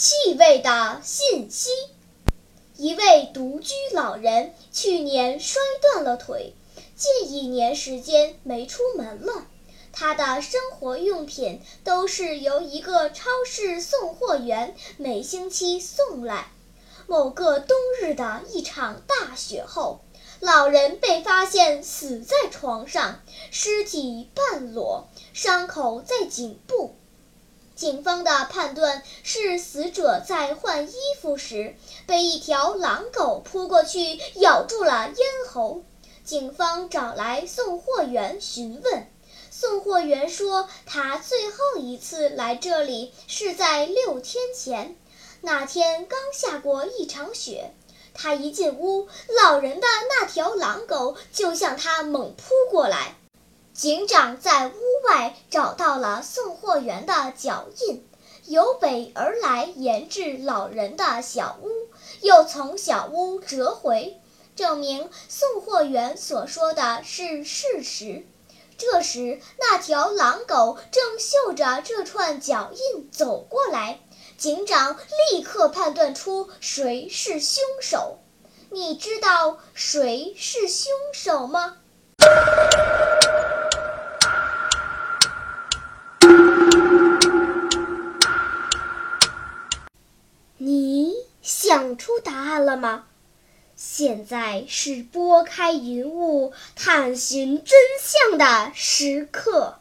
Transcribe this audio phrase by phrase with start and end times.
[0.00, 1.70] 气味的信息：
[2.76, 6.54] 一位独居老人去年摔断了腿，
[6.94, 9.48] 近一年时间没出门了。
[9.90, 16.46] 他的生活用品都是由一个超市送货员每星期送来。
[17.08, 19.98] 某个冬日的一场大雪后，
[20.38, 23.20] 老人被发现死在床上，
[23.50, 26.94] 尸体半裸，伤口在颈部。
[27.78, 31.76] 警方的判断是死者在换衣服时
[32.08, 35.84] 被一条狼狗扑过去咬住了咽喉。
[36.24, 39.08] 警方找来送货员询问。
[39.52, 44.96] 送货员说，他最后一次来这里是在六天前，
[45.40, 47.72] 那天刚下过一场雪。
[48.12, 49.06] 他一进屋，
[49.40, 52.42] 老人的那条狼狗就向他猛扑
[52.72, 53.14] 过来。
[53.78, 54.72] 警长在屋
[55.06, 58.04] 外找到了送货员的脚印，
[58.46, 61.70] 由北而来沿至老人的小屋，
[62.20, 64.20] 又从小屋折回，
[64.56, 68.26] 证明送货员所说的是事实。
[68.76, 74.00] 这时，那条狼狗正嗅着这串脚印走过来。
[74.36, 74.98] 警长
[75.30, 78.18] 立刻判断出谁是凶手。
[78.70, 81.76] 你知道谁是凶手吗？
[91.98, 93.04] 出答案了吗？
[93.76, 99.78] 现在是拨开云雾探寻真相的时刻。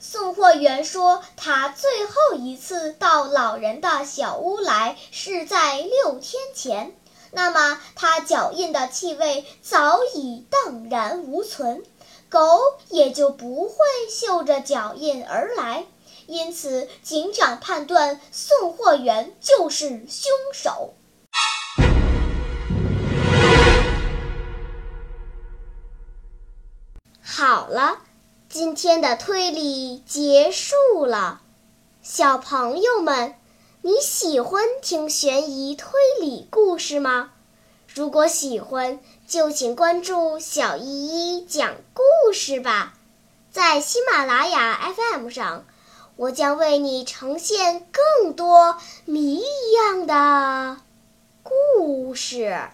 [0.00, 6.96] 送货员说，他最后一次到老人的小屋来是在六天前。
[7.32, 11.84] 那么，他脚印的气味早已荡然无存，
[12.30, 13.76] 狗也就不会
[14.10, 15.84] 嗅着脚印而来。
[16.26, 20.94] 因此，警长判断送货员就是凶手。
[27.22, 27.98] 好了，
[28.48, 31.42] 今天的推理结束了。
[32.02, 33.34] 小朋友们，
[33.82, 37.32] 你喜欢听悬疑推理故事吗？
[37.86, 42.94] 如果喜欢，就请关注小依依讲故事吧，
[43.50, 45.64] 在喜马拉雅 FM 上。
[46.16, 50.78] 我将为你呈现更多谜一样的
[51.42, 52.70] 故事。